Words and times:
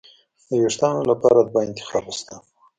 د 0.47 0.49
وېښتانو 0.61 1.01
لپاره 1.11 1.39
دوه 1.41 1.61
انتخابه 1.67 2.11
شته. 2.17 2.35